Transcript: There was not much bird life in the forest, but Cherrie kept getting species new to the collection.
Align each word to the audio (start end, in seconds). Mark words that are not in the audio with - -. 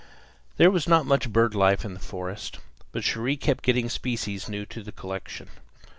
There 0.57 0.71
was 0.71 0.87
not 0.87 1.05
much 1.05 1.29
bird 1.31 1.53
life 1.53 1.85
in 1.85 1.93
the 1.93 1.99
forest, 1.99 2.57
but 2.91 3.03
Cherrie 3.03 3.37
kept 3.37 3.63
getting 3.63 3.87
species 3.87 4.49
new 4.49 4.65
to 4.65 4.81
the 4.81 4.91
collection. 4.91 5.47